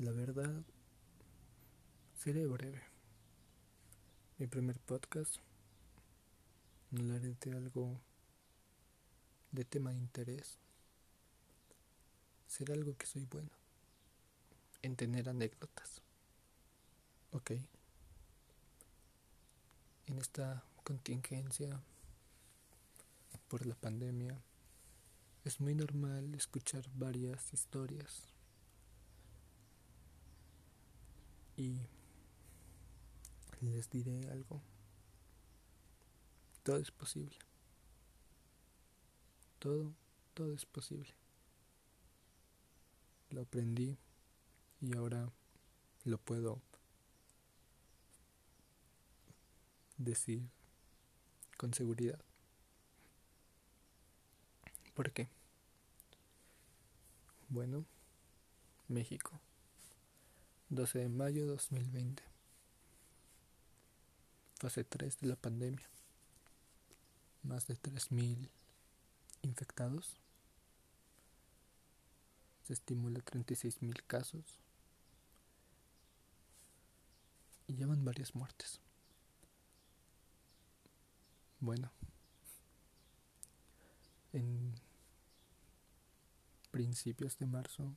La 0.00 0.12
verdad, 0.12 0.64
seré 2.14 2.46
breve. 2.46 2.82
Mi 4.38 4.46
primer 4.46 4.80
podcast 4.80 5.36
hablaré 6.90 7.36
de 7.38 7.52
algo 7.52 8.00
de 9.52 9.62
tema 9.66 9.90
de 9.90 9.98
interés. 9.98 10.56
Será 12.46 12.72
algo 12.72 12.96
que 12.96 13.04
soy 13.04 13.26
bueno 13.26 13.50
en 14.80 14.96
tener 14.96 15.28
anécdotas. 15.28 16.00
Ok. 17.32 17.50
En 20.06 20.16
esta 20.18 20.64
contingencia 20.82 21.78
por 23.48 23.66
la 23.66 23.74
pandemia 23.74 24.40
es 25.44 25.60
muy 25.60 25.74
normal 25.74 26.34
escuchar 26.34 26.88
varias 26.94 27.52
historias 27.52 28.39
y 31.60 31.78
les 33.60 33.90
diré 33.90 34.30
algo. 34.30 34.62
Todo 36.62 36.78
es 36.78 36.90
posible. 36.90 37.36
Todo, 39.58 39.92
todo 40.32 40.54
es 40.54 40.64
posible. 40.64 41.12
Lo 43.28 43.42
aprendí 43.42 43.98
y 44.80 44.96
ahora 44.96 45.30
lo 46.04 46.16
puedo 46.16 46.62
decir 49.98 50.48
con 51.58 51.74
seguridad. 51.74 52.20
¿Por 54.94 55.12
qué? 55.12 55.28
Bueno, 57.50 57.84
México. 58.88 59.40
12 60.70 61.00
de 61.00 61.08
mayo 61.08 61.42
de 61.42 61.48
2020. 61.48 62.22
Fase 64.60 64.84
3 64.84 65.18
de 65.18 65.26
la 65.26 65.36
pandemia. 65.36 65.88
Más 67.42 67.66
de 67.66 67.74
3.000 67.76 68.48
infectados. 69.42 70.16
Se 72.66 72.74
estimula 72.74 73.18
36.000 73.20 74.00
casos. 74.06 74.44
Y 77.66 77.74
llevan 77.74 78.04
varias 78.04 78.34
muertes. 78.36 78.80
Bueno, 81.58 81.90
en 84.32 84.74
principios 86.70 87.38
de 87.38 87.46
marzo, 87.46 87.92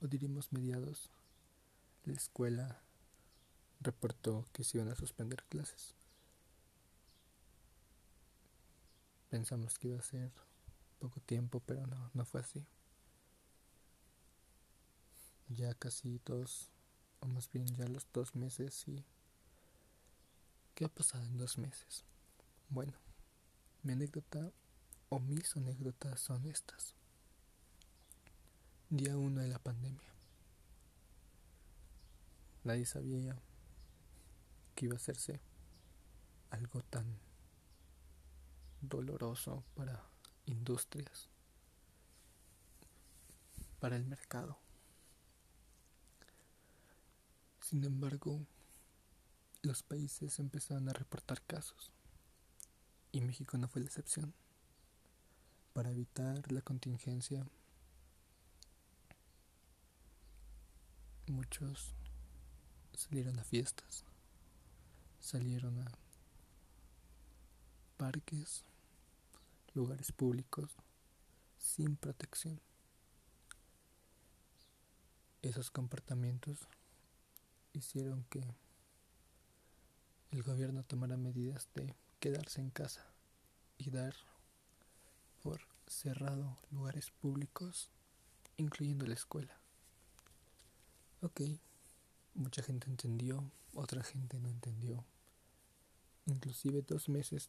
o 0.00 0.06
diríamos 0.06 0.52
mediados, 0.52 1.10
la 2.06 2.14
escuela 2.14 2.80
reportó 3.80 4.46
que 4.52 4.64
se 4.64 4.78
iban 4.78 4.90
a 4.90 4.94
suspender 4.94 5.42
clases. 5.44 5.94
Pensamos 9.28 9.78
que 9.78 9.88
iba 9.88 9.98
a 9.98 10.02
ser 10.02 10.32
poco 11.00 11.20
tiempo, 11.20 11.60
pero 11.66 11.86
no, 11.86 12.10
no 12.14 12.24
fue 12.24 12.40
así. 12.40 12.64
Ya 15.48 15.74
casi 15.74 16.20
dos, 16.24 16.70
o 17.20 17.26
más 17.26 17.50
bien 17.50 17.66
ya 17.66 17.86
los 17.88 18.06
dos 18.12 18.34
meses 18.34 18.86
y... 18.88 19.04
¿Qué 20.74 20.84
ha 20.84 20.88
pasado 20.88 21.24
en 21.24 21.38
dos 21.38 21.56
meses? 21.56 22.04
Bueno, 22.68 22.92
mi 23.82 23.92
anécdota 23.92 24.52
o 25.08 25.18
mis 25.18 25.56
anécdotas 25.56 26.20
son 26.20 26.46
estas. 26.46 26.94
Día 28.90 29.16
1 29.16 29.40
de 29.40 29.48
la 29.48 29.58
pandemia. 29.58 30.15
Nadie 32.66 32.84
sabía 32.84 33.40
que 34.74 34.86
iba 34.86 34.94
a 34.94 34.96
hacerse 34.96 35.40
algo 36.50 36.82
tan 36.82 37.06
doloroso 38.80 39.62
para 39.76 40.02
industrias, 40.46 41.28
para 43.78 43.94
el 43.94 44.04
mercado. 44.04 44.58
Sin 47.60 47.84
embargo, 47.84 48.44
los 49.62 49.84
países 49.84 50.40
empezaron 50.40 50.88
a 50.88 50.92
reportar 50.92 51.40
casos 51.42 51.92
y 53.12 53.20
México 53.20 53.56
no 53.58 53.68
fue 53.68 53.82
la 53.82 53.86
excepción. 53.86 54.34
Para 55.72 55.92
evitar 55.92 56.50
la 56.50 56.62
contingencia, 56.62 57.46
muchos 61.28 61.94
salieron 62.96 63.38
a 63.38 63.44
fiestas, 63.44 64.04
salieron 65.20 65.78
a 65.78 65.86
parques, 67.96 68.64
lugares 69.74 70.12
públicos 70.12 70.70
sin 71.58 71.96
protección. 71.96 72.60
Esos 75.42 75.70
comportamientos 75.70 76.66
hicieron 77.72 78.24
que 78.30 78.42
el 80.30 80.42
gobierno 80.42 80.82
tomara 80.82 81.16
medidas 81.16 81.68
de 81.74 81.94
quedarse 82.18 82.60
en 82.60 82.70
casa 82.70 83.04
y 83.78 83.90
dar 83.90 84.14
por 85.42 85.60
cerrado 85.86 86.56
lugares 86.70 87.10
públicos, 87.10 87.90
incluyendo 88.56 89.06
la 89.06 89.14
escuela. 89.14 89.60
Ok, 91.20 91.42
Mucha 92.36 92.62
gente 92.62 92.90
entendió, 92.90 93.50
otra 93.72 94.02
gente 94.02 94.38
no 94.38 94.50
entendió. 94.50 95.02
Inclusive 96.26 96.82
dos 96.82 97.08
meses 97.08 97.48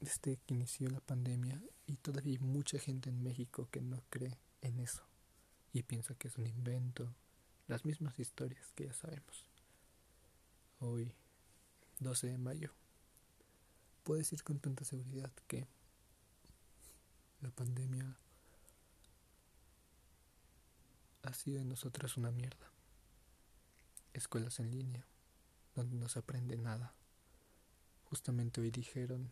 desde 0.00 0.38
que 0.38 0.54
inició 0.54 0.90
la 0.90 0.98
pandemia 0.98 1.62
y 1.86 1.94
todavía 1.94 2.32
hay 2.32 2.44
mucha 2.44 2.76
gente 2.80 3.08
en 3.08 3.22
México 3.22 3.68
que 3.70 3.80
no 3.80 4.02
cree 4.10 4.36
en 4.62 4.80
eso 4.80 5.04
y 5.72 5.84
piensa 5.84 6.16
que 6.16 6.26
es 6.26 6.36
un 6.38 6.48
invento, 6.48 7.14
las 7.68 7.84
mismas 7.84 8.18
historias 8.18 8.72
que 8.74 8.86
ya 8.86 8.94
sabemos. 8.94 9.46
Hoy, 10.80 11.12
12 12.00 12.26
de 12.26 12.38
mayo, 12.38 12.72
puedo 14.02 14.18
decir 14.18 14.42
con 14.42 14.58
tanta 14.58 14.84
seguridad 14.84 15.30
que 15.46 15.68
la 17.42 17.50
pandemia 17.52 18.18
ha 21.22 21.32
sido 21.32 21.60
en 21.60 21.68
nosotros 21.68 22.16
una 22.16 22.32
mierda 22.32 22.75
escuelas 24.18 24.58
en 24.60 24.70
línea, 24.70 25.06
donde 25.74 25.96
no 25.96 26.08
se 26.08 26.18
aprende 26.18 26.56
nada. 26.56 26.94
Justamente 28.04 28.60
hoy 28.60 28.70
dijeron 28.70 29.30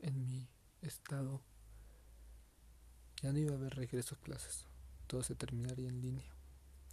en 0.00 0.24
mi 0.24 0.48
estado 0.80 1.42
ya 3.22 3.32
no 3.32 3.38
iba 3.38 3.52
a 3.52 3.56
haber 3.56 3.74
regreso 3.74 4.16
a 4.16 4.24
clases, 4.24 4.66
todo 5.06 5.22
se 5.22 5.36
terminaría 5.36 5.88
en 5.88 6.00
línea, 6.00 6.30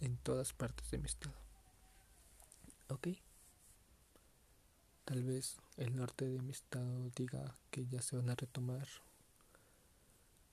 en 0.00 0.16
todas 0.18 0.52
partes 0.52 0.90
de 0.90 0.98
mi 0.98 1.06
estado. 1.06 1.34
Ok. 2.88 3.08
Tal 5.04 5.24
vez 5.24 5.60
el 5.76 5.96
norte 5.96 6.28
de 6.28 6.40
mi 6.40 6.52
estado 6.52 7.10
diga 7.16 7.56
que 7.72 7.86
ya 7.86 8.00
se 8.00 8.16
van 8.16 8.30
a 8.30 8.36
retomar 8.36 8.86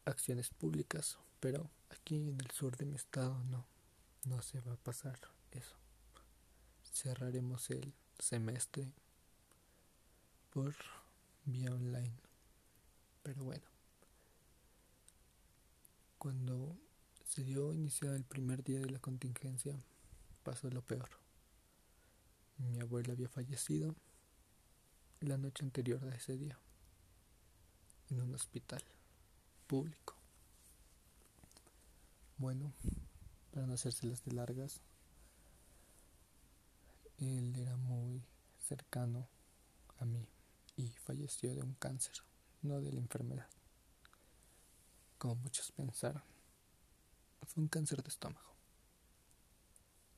acciones 0.06 0.50
públicas, 0.50 1.20
pero 1.40 1.70
aquí 1.90 2.30
en 2.30 2.42
el 2.42 2.50
sur 2.52 2.76
de 2.76 2.86
mi 2.86 2.96
estado 2.96 3.44
no, 3.44 3.68
no 4.26 4.42
se 4.42 4.60
va 4.62 4.74
a 4.74 4.78
pasar 4.78 5.20
eso 5.52 5.87
cerraremos 6.98 7.70
el 7.70 7.94
semestre 8.18 8.92
por 10.50 10.74
vía 11.46 11.72
online. 11.72 12.14
Pero 13.22 13.44
bueno, 13.44 13.66
cuando 16.18 16.76
se 17.24 17.44
dio 17.44 17.74
iniciado 17.74 18.16
el 18.16 18.24
primer 18.24 18.64
día 18.64 18.80
de 18.80 18.90
la 18.90 19.00
contingencia, 19.00 19.78
pasó 20.44 20.70
lo 20.70 20.82
peor. 20.82 21.10
Mi 22.58 22.80
abuela 22.80 23.14
había 23.14 23.30
fallecido 23.30 23.96
la 25.20 25.38
noche 25.38 25.64
anterior 25.64 26.04
a 26.06 26.16
ese 26.16 26.38
día 26.38 26.58
en 28.10 28.22
un 28.22 28.34
hospital 28.34 28.84
público. 29.68 30.16
Bueno, 32.38 32.74
para 33.52 33.68
no 33.68 33.74
hacérselas 33.74 34.24
de 34.24 34.32
largas, 34.32 34.82
él 37.18 37.56
era 37.56 37.76
muy 37.76 38.24
cercano 38.60 39.28
a 40.00 40.06
mí 40.06 40.28
y 40.76 40.90
falleció 40.90 41.56
de 41.56 41.62
un 41.62 41.74
cáncer, 41.74 42.16
no 42.62 42.82
de 42.82 42.92
la 42.92 43.00
enfermedad, 43.00 43.48
como 45.18 45.36
muchos 45.36 45.72
pensaron. 45.72 46.24
Fue 47.46 47.64
un 47.64 47.70
cáncer 47.70 48.04
de 48.04 48.10
estómago. 48.10 48.54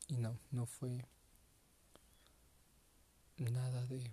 Y 0.08 0.18
no, 0.18 0.38
no 0.52 0.66
fue 0.66 1.06
nada 3.38 3.86
de 3.86 4.12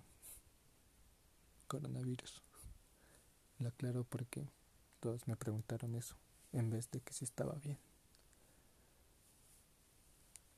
coronavirus. 1.67 2.41
Lo 3.59 3.69
aclaro 3.69 4.03
porque 4.03 4.47
todos 4.99 5.27
me 5.27 5.35
preguntaron 5.35 5.95
eso, 5.95 6.15
en 6.53 6.69
vez 6.69 6.89
de 6.91 7.01
que 7.01 7.13
si 7.13 7.25
estaba 7.25 7.55
bien. 7.55 7.79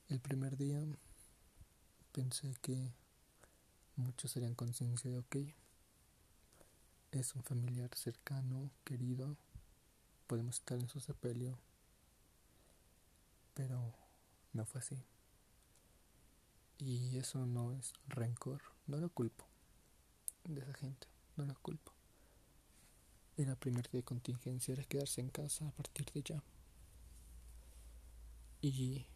El 0.10 0.20
primer 0.20 0.58
día 0.58 0.82
pensé 2.20 2.54
que 2.62 2.92
muchos 3.96 4.32
serían 4.32 4.54
conciencia 4.54 5.10
de, 5.10 5.20
ok, 5.20 5.38
es 7.12 7.34
un 7.34 7.44
familiar 7.44 7.90
cercano, 7.96 8.72
querido, 8.84 9.38
podemos 10.28 10.58
estar 10.58 10.78
en 10.78 10.90
su 10.90 11.00
sepelio, 11.00 11.58
pero 13.54 13.96
no 14.52 14.66
fue 14.66 14.82
así. 14.82 15.02
Y 16.78 17.18
eso 17.18 17.46
no 17.46 17.72
es 17.72 17.94
rencor, 18.10 18.64
no 18.86 18.98
lo 18.98 19.08
culpo 19.08 19.46
de 20.44 20.60
esa 20.60 20.74
gente, 20.74 21.08
no 21.38 21.46
lo 21.46 21.56
culpo. 21.62 21.94
Era 23.38 23.56
primer 23.56 23.90
día 23.90 24.00
de 24.00 24.04
contingencia, 24.04 24.74
era 24.74 24.84
quedarse 24.84 25.22
en 25.22 25.30
casa 25.30 25.70
a 25.70 25.72
partir 25.72 26.06
de 26.12 26.22
ya. 26.22 26.44
Y 28.60 29.08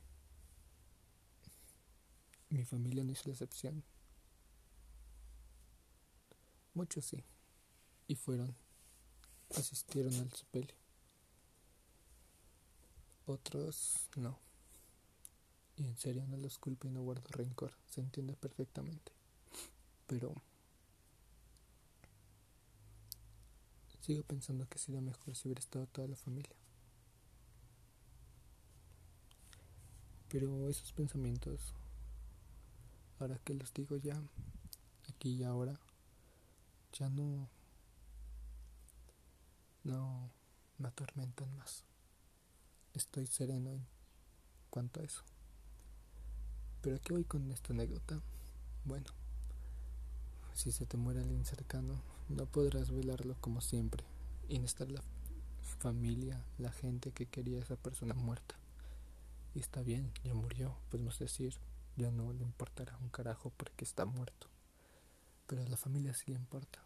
mi 2.54 2.64
familia 2.64 3.04
no 3.04 3.12
hizo 3.12 3.24
la 3.26 3.34
excepción. 3.34 3.84
Muchos 6.76 7.06
sí. 7.06 7.24
Y 8.08 8.16
fueron, 8.16 8.56
asistieron 9.58 10.14
al 10.14 10.32
sepelio. 10.34 10.76
Otros 13.26 14.08
no. 14.16 14.40
Y 15.78 15.88
en 15.88 15.98
serio 15.98 16.26
no 16.28 16.38
los 16.38 16.60
culpo 16.60 16.88
y 16.88 16.92
no 16.92 17.02
guardo 17.02 17.28
rencor. 17.30 17.74
Se 17.90 18.02
entiende 18.02 18.36
perfectamente. 18.36 19.12
Pero 20.06 20.36
sigo 24.02 24.22
pensando 24.24 24.68
que 24.68 24.78
sería 24.78 25.02
mejor 25.02 25.36
si 25.36 25.48
hubiera 25.48 25.60
estado 25.60 25.88
toda 25.88 26.08
la 26.08 26.18
familia. 26.18 26.56
Pero 30.30 30.70
esos 30.70 30.92
pensamientos 30.94 31.74
ahora 33.24 33.40
que 33.40 33.54
los 33.54 33.74
digo 33.74 33.96
ya, 33.96 34.22
aquí 35.08 35.30
y 35.36 35.44
ahora, 35.44 35.80
ya 36.92 37.10
no, 37.10 37.48
no 39.86 40.30
me 40.78 40.90
atormentan 40.90 41.56
más. 41.56 41.86
Estoy 42.94 43.26
sereno 43.28 43.72
en 43.72 43.86
cuanto 44.70 45.00
a 45.00 45.06
eso. 45.06 45.24
Pero 46.82 46.98
aquí 46.98 47.14
voy 47.14 47.24
con 47.24 47.50
esta 47.54 47.72
anécdota. 47.72 48.22
Bueno, 48.84 49.08
si 50.54 50.74
se 50.74 50.86
te 50.86 50.98
muere 50.98 51.22
alguien 51.22 51.46
cercano, 51.46 52.02
no 52.28 52.46
podrás 52.46 52.92
velarlo 52.92 53.38
como 53.40 53.62
siempre 53.62 54.04
y 54.50 54.60
no 54.60 54.66
estar 54.66 54.92
la 54.92 55.02
familia, 55.80 56.44
la 56.58 56.74
gente 56.74 57.14
que 57.14 57.26
quería 57.26 57.60
a 57.60 57.64
esa 57.64 57.78
persona 57.78 58.16
muerta. 58.16 58.56
Y 59.56 59.60
está 59.60 59.82
bien, 59.82 60.12
ya 60.26 60.34
murió, 60.34 60.76
podemos 60.90 61.18
decir, 61.20 61.58
ya 61.96 62.12
no 62.12 62.34
le 62.34 62.44
importará 62.44 62.98
un 62.98 63.10
carajo 63.10 63.52
porque 63.58 63.84
está 63.86 64.06
muerto. 64.06 64.48
Pero 65.48 65.64
a 65.64 65.68
la 65.68 65.78
familia 65.78 66.14
sí 66.14 66.32
le 66.32 66.38
importa. 66.38 66.80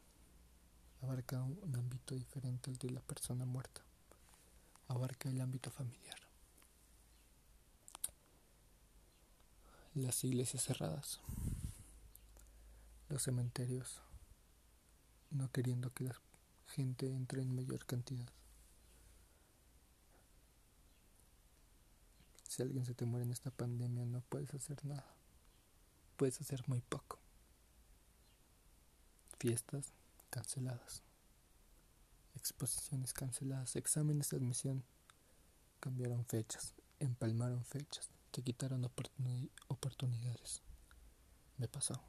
Abarca 1.02 1.42
un 1.42 1.76
ámbito 1.76 2.16
diferente 2.16 2.70
al 2.70 2.78
de 2.78 2.90
la 2.90 3.02
persona 3.02 3.46
muerta. 3.46 3.82
Abarca 4.88 5.30
el 5.30 5.40
ámbito 5.42 5.70
familiar. 5.70 6.18
Las 9.94 10.24
iglesias 10.24 10.64
cerradas. 10.64 11.20
Los 13.10 13.24
cementerios 13.24 14.02
no 15.32 15.52
queriendo 15.52 15.94
que 15.94 16.06
la 16.06 16.16
gente 16.68 17.12
entre 17.14 17.42
en 17.42 17.56
mayor 17.56 17.86
cantidad. 17.86 18.30
Si 22.58 22.64
alguien 22.64 22.86
se 22.86 22.96
te 22.96 23.06
muere 23.06 23.24
en 23.24 23.32
esta 23.32 23.52
pandemia 23.52 24.04
no 24.08 24.22
puedes 24.22 24.52
hacer 24.56 24.84
nada. 24.84 25.06
Puedes 26.16 26.42
hacer 26.42 26.68
muy 26.68 26.82
poco. 26.82 27.20
Fiestas 29.38 29.94
canceladas. 30.32 31.04
Exposiciones 32.36 33.14
canceladas. 33.14 33.76
Exámenes 33.76 34.32
de 34.32 34.38
admisión. 34.38 34.84
Cambiaron 35.80 36.26
fechas. 36.26 36.74
Empalmaron 37.00 37.64
fechas. 37.64 38.10
Te 38.32 38.42
quitaron 38.42 38.90
oportunidades. 39.68 40.64
Me 41.58 41.68
pasó. 41.68 42.02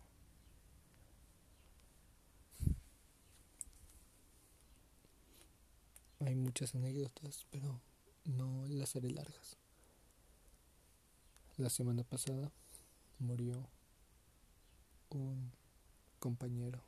Hay 6.20 6.34
muchas 6.34 6.74
anécdotas, 6.74 7.46
pero 7.50 7.82
no 8.24 8.66
las 8.68 8.96
haré 8.96 9.10
largas. 9.10 9.58
La 11.58 11.70
semana 11.70 12.04
pasada 12.04 12.52
murió 13.18 13.68
un 15.08 15.50
compañero. 16.20 16.80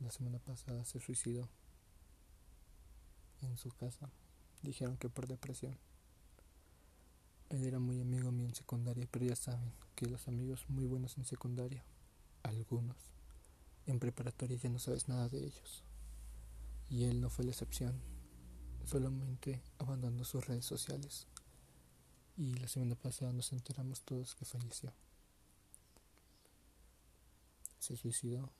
La 0.00 0.10
semana 0.10 0.38
pasada 0.38 0.84
se 0.84 1.00
suicidó 1.00 1.48
en 3.40 3.56
su 3.56 3.70
casa. 3.70 4.10
Dijeron 4.60 4.98
que 4.98 5.08
por 5.08 5.28
depresión. 5.28 5.78
Él 7.48 7.64
era 7.64 7.78
muy 7.78 7.98
amigo 8.02 8.30
mío 8.30 8.48
en 8.48 8.54
secundaria, 8.54 9.08
pero 9.10 9.24
ya 9.24 9.36
saben 9.36 9.72
que 9.94 10.04
los 10.04 10.28
amigos 10.28 10.66
muy 10.68 10.84
buenos 10.84 11.16
en 11.16 11.24
secundaria, 11.24 11.82
algunos, 12.42 12.98
en 13.86 13.98
preparatoria 13.98 14.58
ya 14.58 14.68
no 14.68 14.78
sabes 14.78 15.08
nada 15.08 15.30
de 15.30 15.38
ellos. 15.38 15.84
Y 16.90 17.04
él 17.04 17.22
no 17.22 17.30
fue 17.30 17.46
la 17.46 17.52
excepción. 17.52 17.98
Solamente 18.84 19.62
abandonó 19.78 20.22
sus 20.24 20.46
redes 20.46 20.66
sociales 20.66 21.28
y 22.36 22.54
la 22.54 22.68
semana 22.68 22.94
pasada 22.94 23.32
nos 23.32 23.52
enteramos 23.52 24.00
todos 24.02 24.34
que 24.34 24.44
falleció. 24.44 24.92
Se 27.78 27.96
suicidó 27.96 28.50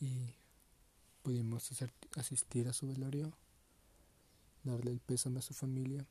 y 0.00 0.34
pudimos 1.22 1.70
asistir 2.16 2.68
a 2.68 2.72
su 2.72 2.88
velorio, 2.88 3.36
darle 4.64 4.92
el 4.92 5.00
pésame 5.00 5.40
a 5.40 5.42
su 5.42 5.54
familia. 5.54 6.06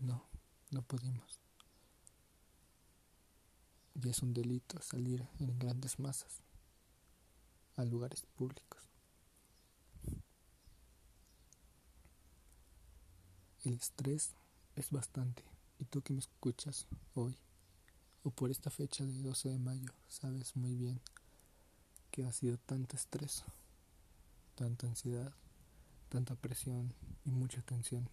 No, 0.00 0.24
no 0.70 0.82
pudimos. 0.82 1.40
Y 3.94 4.08
es 4.08 4.22
un 4.22 4.32
delito 4.32 4.80
salir 4.80 5.26
en 5.38 5.58
grandes 5.58 5.98
masas 5.98 6.40
a 7.76 7.84
lugares 7.84 8.22
públicos. 8.36 8.80
El 13.64 13.74
estrés 13.74 14.34
es 14.76 14.90
bastante. 14.90 15.42
Y 15.78 15.84
tú 15.84 16.02
que 16.02 16.12
me 16.12 16.20
escuchas 16.20 16.86
hoy, 17.14 17.36
o 18.22 18.30
por 18.30 18.50
esta 18.50 18.70
fecha 18.70 19.04
de 19.04 19.22
12 19.22 19.50
de 19.50 19.58
mayo, 19.58 19.92
sabes 20.08 20.56
muy 20.56 20.74
bien 20.74 21.00
que 22.10 22.24
ha 22.24 22.32
sido 22.32 22.58
tanto 22.58 22.96
estrés, 22.96 23.44
tanta 24.54 24.86
ansiedad, 24.86 25.34
tanta 26.08 26.36
presión 26.36 26.94
y 27.24 27.30
mucha 27.30 27.60
tensión. 27.62 28.08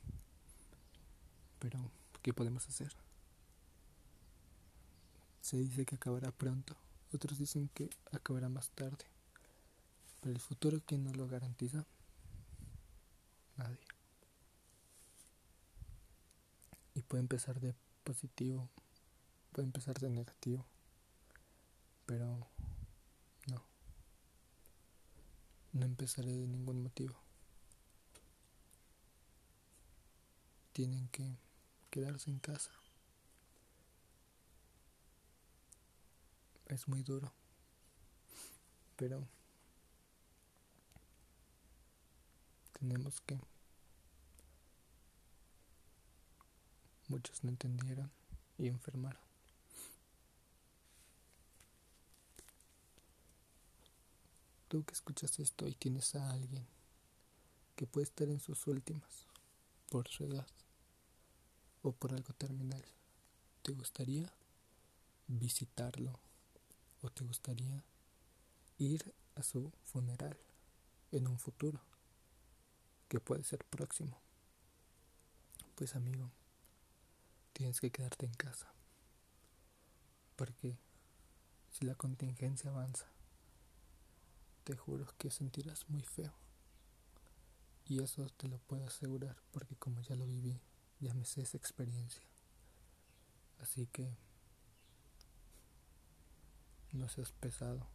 Pero, 1.60 1.91
¿qué 2.22 2.34
podemos 2.34 2.68
hacer? 2.68 2.91
Se 5.41 5.58
dice 5.58 5.86
que 5.86 5.96
acabará 5.96 6.32
pronto, 6.32 6.75
otros 7.13 7.38
dicen 7.38 7.70
que 7.74 7.89
acabará 8.12 8.50
más 8.50 8.70
tarde. 8.72 9.06
Pero 10.22 10.34
el 10.34 10.39
futuro, 10.39 10.82
¿quién 10.86 11.03
nos 11.03 11.15
lo 11.15 11.27
garantiza? 11.27 11.86
Nadie. 13.58 14.00
Y 16.93 17.01
puede 17.03 17.21
empezar 17.21 17.60
de 17.60 17.74
positivo, 18.03 18.69
puede 19.51 19.65
empezar 19.65 19.98
de 20.00 20.10
negativo, 20.10 20.65
pero 22.05 22.25
no. 23.48 23.63
No 25.74 25.86
empezaré 25.86 26.31
de 26.31 26.48
ningún 26.48 26.83
motivo. 26.83 27.15
Tienen 30.74 31.07
que 31.10 31.38
quedarse 31.89 32.29
en 32.29 32.39
casa. 32.39 32.71
Es 36.67 36.88
muy 36.88 37.03
duro, 37.03 37.33
pero 38.95 39.27
tenemos 42.79 43.19
que 43.21 43.38
Muchos 47.12 47.44
no 47.44 47.50
entendieron 47.50 48.10
y 48.58 48.70
enfermaron. 48.70 49.22
Tú 54.70 54.86
que 54.86 54.94
escuchas 54.94 55.38
esto 55.39 55.68
y 55.68 55.74
tienes 55.74 56.15
a 56.15 56.32
alguien 56.32 56.65
que 57.75 57.86
puede 57.86 58.06
estar 58.06 58.30
en 58.30 58.39
sus 58.39 58.65
últimas 58.65 59.27
por 59.89 60.08
su 60.08 60.24
edad 60.24 60.48
o 61.82 61.91
por 61.91 62.13
algo 62.13 62.32
terminal, 62.32 62.86
¿te 63.62 63.74
gustaría 63.74 64.32
visitarlo 65.27 66.18
o 67.01 67.10
te 67.10 67.25
gustaría 67.25 67.84
ir 68.77 69.13
a 69.36 69.44
su 69.44 69.70
funeral 69.84 70.38
en 71.12 71.27
un 71.27 71.38
futuro 71.38 71.82
que 73.10 73.20
puede 73.20 73.44
ser 73.44 73.65
próximo? 73.65 74.18
Pues 75.75 75.94
amigo, 75.98 76.32
tienes 77.53 77.79
que 77.79 77.91
quedarte 77.91 78.25
en 78.25 78.34
casa. 78.34 78.74
Porque 80.36 80.77
si 81.70 81.86
la 81.86 81.96
contingencia 81.96 82.70
avanza, 82.70 83.08
te 84.63 84.75
juro 84.75 85.08
que 85.17 85.31
sentirás 85.31 85.89
muy 85.89 86.03
feo. 86.03 86.34
Y 87.86 88.01
eso 88.01 88.27
te 88.38 88.48
lo 88.48 88.60
puedo 88.60 88.86
asegurar 88.86 89.36
porque 89.51 89.75
como 89.75 90.01
ya 90.01 90.15
lo 90.15 90.25
viví, 90.25 90.62
ya 91.00 91.13
me 91.13 91.25
sé 91.25 91.41
esa 91.41 91.58
experiencia. 91.58 92.24
Así 93.60 93.88
que 93.88 94.15
no 96.91 97.08
seas 97.10 97.31
pesado. 97.31 97.88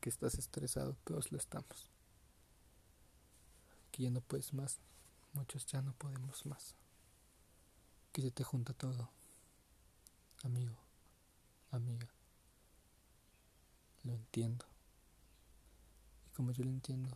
Que 0.00 0.08
estás 0.08 0.34
estresado, 0.34 0.96
todos 1.04 1.32
lo 1.32 1.38
estamos. 1.38 1.90
Que 3.90 4.04
ya 4.04 4.10
no 4.10 4.20
puedes 4.20 4.52
más, 4.52 4.80
muchos 5.32 5.66
ya 5.66 5.82
no 5.82 5.92
podemos 5.94 6.46
más. 6.46 6.76
Que 8.16 8.22
se 8.22 8.30
te 8.30 8.44
junta 8.44 8.72
todo. 8.72 9.10
Amigo, 10.42 10.74
amiga. 11.70 12.08
Lo 14.04 14.14
entiendo. 14.14 14.64
Y 16.24 16.30
como 16.30 16.50
yo 16.52 16.64
lo 16.64 16.70
entiendo, 16.70 17.14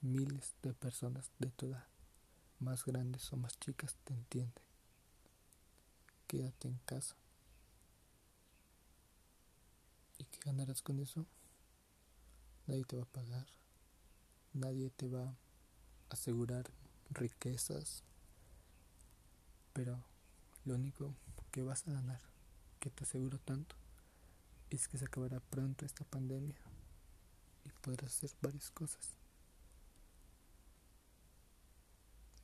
miles 0.00 0.54
de 0.62 0.72
personas 0.72 1.30
de 1.38 1.50
tu 1.50 1.66
edad, 1.66 1.86
más 2.60 2.86
grandes 2.86 3.30
o 3.30 3.36
más 3.36 3.60
chicas, 3.60 3.94
te 4.04 4.14
entienden. 4.14 4.64
Quédate 6.28 6.68
en 6.68 6.78
casa. 6.86 7.14
¿Y 10.16 10.24
qué 10.24 10.38
ganarás 10.46 10.80
con 10.80 10.98
eso? 10.98 11.26
Nadie 12.66 12.86
te 12.86 12.96
va 12.96 13.02
a 13.02 13.12
pagar. 13.12 13.46
Nadie 14.54 14.88
te 14.88 15.08
va 15.08 15.24
a 15.24 15.36
asegurar 16.08 16.70
riquezas. 17.10 18.07
Pero 19.78 19.96
lo 20.64 20.74
único 20.74 21.14
que 21.52 21.62
vas 21.62 21.86
a 21.86 21.92
ganar, 21.92 22.20
que 22.80 22.90
te 22.90 23.04
aseguro 23.04 23.38
tanto, 23.38 23.76
es 24.70 24.88
que 24.88 24.98
se 24.98 25.04
acabará 25.04 25.38
pronto 25.38 25.86
esta 25.86 26.04
pandemia 26.04 26.58
y 27.64 27.68
podrás 27.80 28.16
hacer 28.16 28.32
varias 28.42 28.72
cosas. 28.72 29.14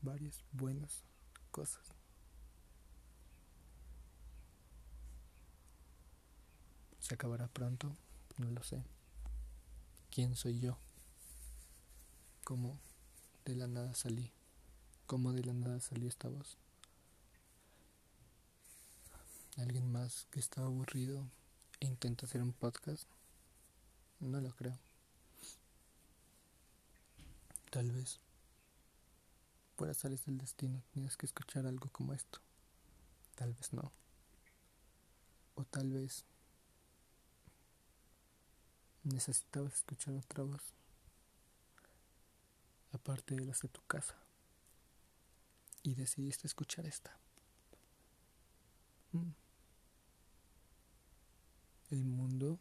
Varias 0.01 0.45
buenas 0.53 1.03
cosas. 1.51 1.97
¿Se 7.01 7.15
acabará 7.15 7.49
pronto? 7.49 7.97
No 8.37 8.49
lo 8.53 8.63
sé. 8.63 8.85
¿Quién 10.13 10.37
soy 10.37 10.61
yo? 10.61 10.79
¿Cómo 12.45 12.79
de 13.45 13.57
la 13.57 13.67
nada 13.67 13.93
salí? 13.95 14.31
¿Cómo 15.09 15.33
de 15.33 15.43
la 15.43 15.53
nada 15.53 15.81
salió 15.81 16.09
esta 16.09 16.29
voz? 16.29 16.59
¿Alguien 19.57 19.91
más 19.93 20.27
que 20.33 20.41
está 20.41 20.63
aburrido 20.63 21.29
e 21.79 21.87
intenta 21.87 22.27
hacer 22.27 22.43
un 22.43 22.53
podcast? 22.53 23.09
No 24.19 24.41
lo 24.41 24.51
creo. 24.55 24.77
Tal 27.71 27.93
vez 27.93 28.19
por 29.77 29.89
azares 29.89 30.25
del 30.25 30.39
destino 30.39 30.83
tienes 30.93 31.17
que 31.17 31.27
escuchar 31.27 31.67
algo 31.67 31.89
como 31.91 32.13
esto. 32.13 32.41
Tal 33.37 33.53
vez 33.55 33.73
no. 33.73 33.93
O 35.55 35.65
tal 35.65 35.93
vez 35.93 36.25
necesitabas 39.05 39.75
escuchar 39.75 40.15
otra 40.15 40.43
voz, 40.43 40.63
aparte 42.93 43.35
de 43.35 43.45
las 43.45 43.61
de 43.61 43.69
tu 43.69 43.83
casa, 43.87 44.17
y 45.83 45.95
decidiste 45.95 46.47
escuchar 46.47 46.87
esta. 46.87 47.17
Mm. 49.13 49.44
El 51.95 52.03
mundo 52.03 52.59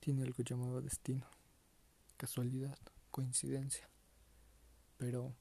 tiene 0.00 0.24
algo 0.24 0.42
llamado 0.42 0.82
destino, 0.82 1.24
casualidad, 2.16 2.76
coincidencia, 3.12 3.88
pero 4.98 5.32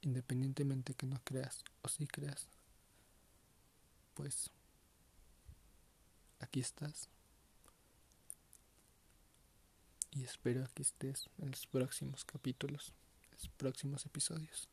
independientemente 0.00 0.94
que 0.94 1.06
no 1.06 1.20
creas 1.22 1.62
o 1.82 1.88
si 1.88 2.08
creas, 2.08 2.48
pues 4.14 4.50
aquí 6.40 6.58
estás. 6.58 7.08
Y 10.10 10.24
espero 10.24 10.66
que 10.74 10.82
estés 10.82 11.30
en 11.38 11.52
los 11.52 11.64
próximos 11.68 12.24
capítulos, 12.24 12.92
los 13.30 13.48
próximos 13.50 14.04
episodios, 14.04 14.68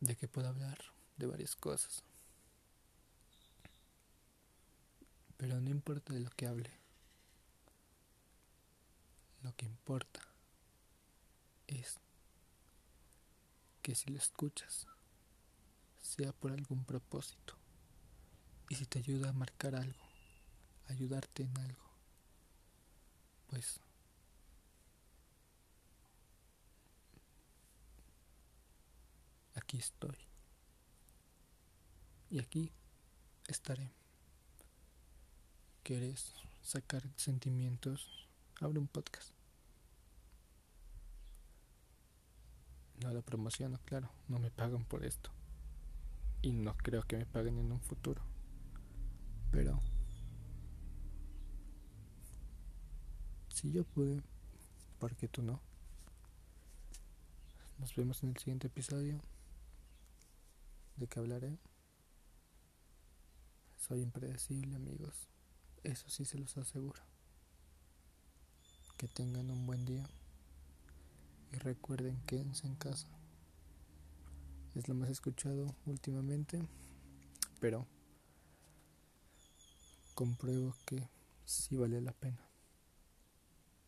de 0.00 0.14
que 0.14 0.28
puedo 0.28 0.48
hablar 0.48 0.78
de 1.16 1.24
varias 1.24 1.56
cosas. 1.56 2.04
Pero 5.40 5.58
no 5.58 5.70
importa 5.70 6.12
de 6.12 6.20
lo 6.20 6.28
que 6.28 6.46
hable, 6.46 6.70
lo 9.40 9.56
que 9.56 9.64
importa 9.64 10.20
es 11.66 11.98
que 13.80 13.94
si 13.94 14.10
lo 14.10 14.18
escuchas, 14.18 14.86
sea 16.02 16.34
por 16.34 16.52
algún 16.52 16.84
propósito, 16.84 17.56
y 18.68 18.74
si 18.74 18.84
te 18.84 18.98
ayuda 18.98 19.30
a 19.30 19.32
marcar 19.32 19.74
algo, 19.76 20.06
ayudarte 20.88 21.44
en 21.44 21.58
algo, 21.58 21.90
pues 23.46 23.80
aquí 29.54 29.78
estoy. 29.78 30.18
Y 32.28 32.40
aquí 32.40 32.70
estaré. 33.48 33.99
¿Quieres 35.82 36.34
sacar 36.62 37.02
sentimientos? 37.16 38.28
Abre 38.60 38.78
un 38.78 38.86
podcast. 38.86 39.30
No 43.02 43.12
lo 43.12 43.22
promociono, 43.22 43.78
claro, 43.84 44.10
no 44.28 44.38
me 44.38 44.50
pagan 44.50 44.84
por 44.84 45.04
esto. 45.04 45.30
Y 46.42 46.52
no 46.52 46.76
creo 46.76 47.02
que 47.02 47.16
me 47.16 47.26
paguen 47.26 47.58
en 47.58 47.72
un 47.72 47.80
futuro. 47.80 48.22
Pero 49.50 49.80
Si 53.60 53.70
yo 53.72 53.84
pude, 53.84 54.22
¿por 54.98 55.14
qué 55.16 55.28
tú 55.28 55.42
no? 55.42 55.60
Nos 57.78 57.94
vemos 57.94 58.22
en 58.22 58.30
el 58.30 58.38
siguiente 58.38 58.68
episodio. 58.68 59.20
¿De 60.96 61.06
qué 61.06 61.20
hablaré? 61.20 61.58
Soy 63.76 64.00
impredecible, 64.00 64.76
amigos. 64.76 65.28
Eso 65.82 66.08
sí 66.08 66.24
se 66.24 66.38
los 66.38 66.56
aseguro. 66.56 67.00
Que 68.96 69.08
tengan 69.08 69.50
un 69.50 69.66
buen 69.66 69.84
día. 69.86 70.08
Y 71.52 71.56
recuerden, 71.56 72.20
quédense 72.26 72.66
en 72.66 72.76
casa. 72.76 73.08
Es 74.74 74.88
lo 74.88 74.94
más 74.94 75.08
escuchado 75.08 75.74
últimamente. 75.86 76.62
Pero 77.60 77.86
compruebo 80.14 80.74
que 80.86 81.08
sí 81.44 81.76
vale 81.76 82.00
la 82.00 82.12
pena. 82.12 82.49